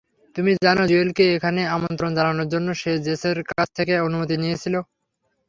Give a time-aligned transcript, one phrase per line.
[0.35, 4.75] তুমি জানো জুয়েলকে এখানে আমন্ত্রণ জানানোর জন্য সে জেসের কাছ থেকে অনুমতি নিয়েছিল।